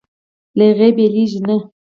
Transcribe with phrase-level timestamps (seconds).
[0.57, 1.55] له هغې بېلېږي نه.